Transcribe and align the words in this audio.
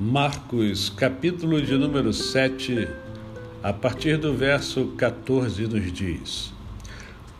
Marcos, 0.00 0.90
capítulo 0.90 1.60
de 1.60 1.76
número 1.76 2.12
7, 2.12 2.86
a 3.60 3.72
partir 3.72 4.16
do 4.16 4.32
verso 4.32 4.92
14, 4.96 5.66
nos 5.66 5.92
diz: 5.92 6.52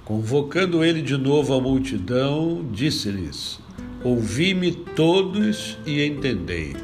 Convocando 0.04 0.82
ele 0.82 1.00
de 1.00 1.16
novo 1.16 1.54
a 1.54 1.60
multidão, 1.60 2.66
disse-lhes: 2.72 3.60
Ouvi-me 4.02 4.72
todos 4.72 5.78
e 5.86 6.04
entendei. 6.04 6.74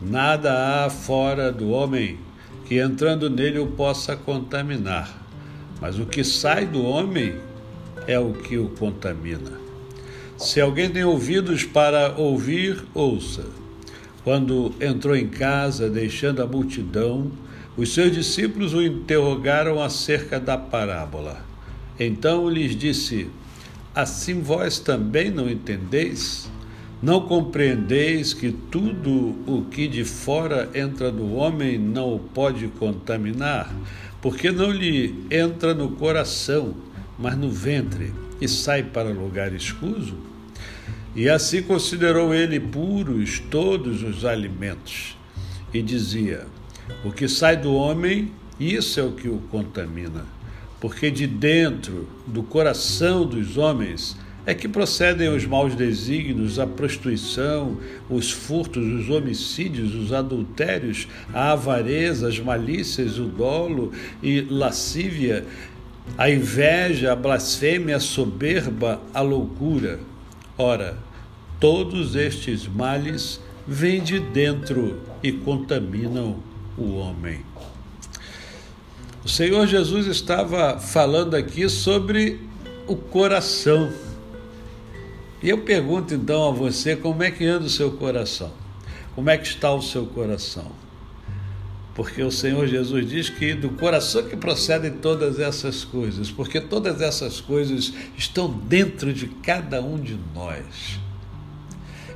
Nada 0.00 0.86
há 0.86 0.88
fora 0.88 1.52
do 1.52 1.68
homem 1.68 2.18
que 2.64 2.78
entrando 2.78 3.28
nele 3.28 3.58
o 3.58 3.66
possa 3.66 4.16
contaminar, 4.16 5.14
mas 5.78 5.98
o 5.98 6.06
que 6.06 6.24
sai 6.24 6.64
do 6.64 6.82
homem 6.82 7.34
é 8.06 8.18
o 8.18 8.32
que 8.32 8.56
o 8.56 8.70
contamina. 8.70 9.60
Se 10.38 10.58
alguém 10.58 10.88
tem 10.88 11.04
ouvidos 11.04 11.64
para 11.64 12.14
ouvir, 12.16 12.82
ouça. 12.94 13.65
Quando 14.26 14.74
entrou 14.80 15.14
em 15.14 15.28
casa, 15.28 15.88
deixando 15.88 16.42
a 16.42 16.46
multidão, 16.48 17.30
os 17.76 17.94
seus 17.94 18.10
discípulos 18.10 18.74
o 18.74 18.82
interrogaram 18.82 19.80
acerca 19.80 20.40
da 20.40 20.58
parábola. 20.58 21.46
Então 21.96 22.50
lhes 22.50 22.74
disse: 22.74 23.30
Assim 23.94 24.42
vós 24.42 24.80
também 24.80 25.30
não 25.30 25.48
entendeis? 25.48 26.50
Não 27.00 27.20
compreendeis 27.20 28.34
que 28.34 28.50
tudo 28.50 29.36
o 29.46 29.64
que 29.70 29.86
de 29.86 30.04
fora 30.04 30.70
entra 30.74 31.12
do 31.12 31.34
homem 31.34 31.78
não 31.78 32.12
o 32.12 32.18
pode 32.18 32.66
contaminar, 32.66 33.72
porque 34.20 34.50
não 34.50 34.72
lhe 34.72 35.24
entra 35.30 35.72
no 35.72 35.90
coração, 35.90 36.74
mas 37.16 37.38
no 37.38 37.48
ventre, 37.48 38.12
e 38.40 38.48
sai 38.48 38.82
para 38.82 39.08
lugar 39.10 39.52
escuso? 39.52 40.16
E 41.16 41.30
assim 41.30 41.62
considerou 41.62 42.34
ele 42.34 42.60
puros 42.60 43.40
todos 43.50 44.02
os 44.02 44.22
alimentos. 44.22 45.16
E 45.72 45.80
dizia: 45.80 46.46
O 47.02 47.10
que 47.10 47.26
sai 47.26 47.56
do 47.56 47.74
homem, 47.74 48.30
isso 48.60 49.00
é 49.00 49.02
o 49.02 49.12
que 49.12 49.26
o 49.26 49.38
contamina. 49.50 50.26
Porque 50.78 51.10
de 51.10 51.26
dentro 51.26 52.06
do 52.26 52.42
coração 52.42 53.24
dos 53.24 53.56
homens 53.56 54.14
é 54.44 54.52
que 54.52 54.68
procedem 54.68 55.30
os 55.30 55.46
maus 55.46 55.74
desígnios, 55.74 56.58
a 56.58 56.66
prostituição, 56.66 57.78
os 58.10 58.30
furtos, 58.30 58.84
os 58.84 59.08
homicídios, 59.08 59.94
os 59.94 60.12
adultérios, 60.12 61.08
a 61.32 61.52
avareza, 61.52 62.28
as 62.28 62.38
malícias, 62.38 63.18
o 63.18 63.24
dolo 63.24 63.90
e 64.22 64.42
lascívia, 64.42 65.46
a 66.18 66.28
inveja, 66.28 67.12
a 67.12 67.16
blasfêmia, 67.16 67.96
a 67.96 68.00
soberba, 68.00 69.00
a 69.14 69.22
loucura. 69.22 69.98
Ora, 70.58 70.96
todos 71.60 72.14
estes 72.14 72.66
males 72.66 73.40
vêm 73.66 74.02
de 74.02 74.18
dentro 74.18 75.00
e 75.22 75.30
contaminam 75.30 76.36
o 76.78 76.96
homem. 76.96 77.44
O 79.22 79.28
Senhor 79.28 79.66
Jesus 79.66 80.06
estava 80.06 80.78
falando 80.78 81.34
aqui 81.34 81.68
sobre 81.68 82.40
o 82.86 82.96
coração. 82.96 83.92
E 85.42 85.50
eu 85.50 85.58
pergunto 85.58 86.14
então 86.14 86.48
a 86.48 86.52
você 86.52 86.96
como 86.96 87.22
é 87.22 87.30
que 87.30 87.44
anda 87.44 87.66
o 87.66 87.70
seu 87.70 87.90
coração? 87.92 88.52
Como 89.14 89.28
é 89.28 89.36
que 89.36 89.46
está 89.46 89.72
o 89.74 89.82
seu 89.82 90.06
coração? 90.06 90.70
Porque 91.96 92.22
o 92.22 92.30
Senhor 92.30 92.66
Jesus 92.66 93.08
diz 93.08 93.30
que 93.30 93.54
do 93.54 93.70
coração 93.70 94.22
que 94.22 94.36
procedem 94.36 94.90
todas 94.90 95.40
essas 95.40 95.82
coisas, 95.82 96.30
porque 96.30 96.60
todas 96.60 97.00
essas 97.00 97.40
coisas 97.40 97.90
estão 98.18 98.50
dentro 98.50 99.14
de 99.14 99.26
cada 99.26 99.80
um 99.80 99.98
de 99.98 100.18
nós. 100.34 101.00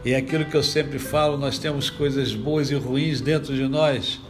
E 0.05 0.13
é 0.13 0.17
aquilo 0.17 0.45
que 0.45 0.55
eu 0.55 0.63
sempre 0.63 0.99
falo, 0.99 1.39
nós 1.39 1.59
temos 1.59 1.89
coisas 1.89 2.35
boas 2.35 2.71
e 2.71 2.75
ruins 2.75 3.23
dentro 3.23 3.55
de 3.55 3.67
nós. 3.67 4.21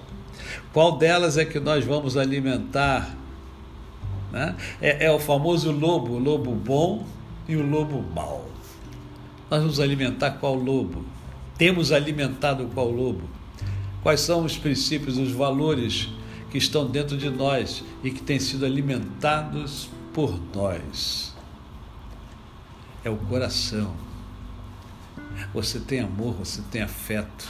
Qual 0.73 0.97
delas 0.97 1.37
é 1.37 1.45
que 1.45 1.59
nós 1.59 1.85
vamos 1.85 2.17
alimentar? 2.17 3.17
Né? 4.31 4.55
É, 4.81 5.07
é 5.07 5.11
o 5.11 5.19
famoso 5.19 5.73
lobo, 5.73 6.13
o 6.13 6.19
lobo 6.21 6.53
bom 6.53 7.05
e 7.49 7.57
o 7.57 7.69
lobo 7.69 8.05
mau. 8.15 8.49
Nós 9.51 9.61
vamos 9.63 9.81
alimentar 9.81 10.31
qual 10.33 10.55
lobo? 10.55 11.05
Temos 11.59 11.91
alimentado 11.91 12.71
qual 12.73 12.89
lobo? 12.89 13.40
Quais 14.03 14.21
são 14.21 14.45
os 14.45 14.57
princípios, 14.57 15.19
os 15.19 15.33
valores 15.33 16.09
que 16.51 16.59
estão 16.59 16.87
dentro 16.87 17.17
de 17.17 17.29
nós 17.29 17.85
e 18.03 18.11
que 18.11 18.23
têm 18.23 18.39
sido 18.39 18.65
alimentados 18.65 19.91
por 20.15 20.41
nós? 20.55 21.35
É 23.05 23.11
o 23.11 23.17
coração. 23.17 23.95
Você 25.53 25.79
tem 25.79 26.01
amor, 26.01 26.35
você 26.35 26.63
tem 26.71 26.83
afeto, 26.83 27.49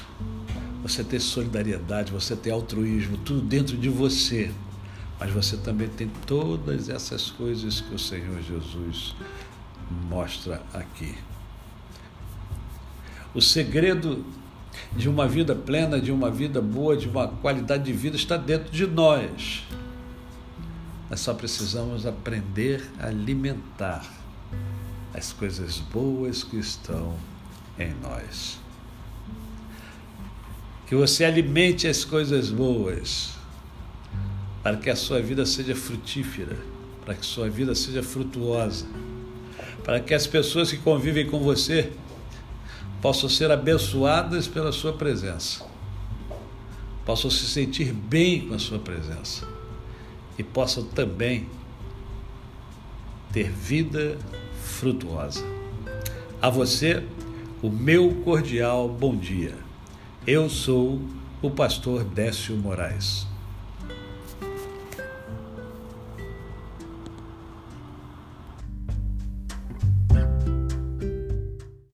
você 0.82 1.04
tem 1.04 1.18
solidariedade, 1.18 2.12
você 2.12 2.34
tem 2.34 2.52
altruísmo, 2.52 3.16
tudo 3.18 3.40
dentro 3.40 3.76
de 3.76 3.88
você. 3.88 4.50
Mas 5.18 5.30
você 5.32 5.56
também 5.56 5.88
tem 5.88 6.10
todas 6.26 6.88
essas 6.88 7.30
coisas 7.30 7.80
que 7.80 7.94
o 7.94 7.98
Senhor 7.98 8.40
Jesus 8.42 9.14
mostra 10.08 10.62
aqui. 10.72 11.14
O 13.34 13.40
segredo 13.40 14.24
de 14.96 15.08
uma 15.08 15.26
vida 15.26 15.54
plena, 15.54 16.00
de 16.00 16.12
uma 16.12 16.30
vida 16.30 16.60
boa, 16.60 16.96
de 16.96 17.08
uma 17.08 17.28
qualidade 17.28 17.84
de 17.84 17.92
vida 17.92 18.16
está 18.16 18.36
dentro 18.36 18.70
de 18.70 18.86
nós. 18.86 19.64
Nós 21.08 21.20
só 21.20 21.34
precisamos 21.34 22.06
aprender 22.06 22.88
a 22.98 23.06
alimentar 23.06 24.04
as 25.12 25.32
coisas 25.32 25.78
boas 25.78 26.44
que 26.44 26.56
estão 26.56 27.16
em 27.78 27.92
nós. 28.02 28.58
Que 30.86 30.94
você 30.94 31.24
alimente 31.24 31.86
as 31.86 32.04
coisas 32.04 32.50
boas, 32.50 33.30
para 34.62 34.76
que 34.76 34.90
a 34.90 34.96
sua 34.96 35.20
vida 35.20 35.46
seja 35.46 35.74
frutífera, 35.74 36.56
para 37.04 37.14
que 37.14 37.24
sua 37.24 37.48
vida 37.48 37.74
seja 37.74 38.02
frutuosa, 38.02 38.86
para 39.84 40.00
que 40.00 40.14
as 40.14 40.26
pessoas 40.26 40.70
que 40.70 40.78
convivem 40.78 41.26
com 41.26 41.40
você 41.40 41.92
possam 43.00 43.28
ser 43.28 43.50
abençoadas 43.50 44.46
pela 44.46 44.72
sua 44.72 44.92
presença, 44.92 45.64
possam 47.04 47.30
se 47.30 47.46
sentir 47.46 47.92
bem 47.92 48.46
com 48.46 48.54
a 48.54 48.58
sua 48.58 48.78
presença 48.78 49.48
e 50.38 50.42
possam 50.42 50.84
também 50.84 51.48
ter 53.32 53.50
vida 53.50 54.18
frutuosa. 54.62 55.44
A 56.42 56.50
você, 56.50 57.02
o 57.62 57.70
meu 57.70 58.14
cordial 58.24 58.88
bom 58.88 59.16
dia. 59.16 59.54
Eu 60.26 60.48
sou 60.48 61.00
o 61.42 61.50
pastor 61.50 62.04
Décio 62.04 62.56
Moraes. 62.56 63.29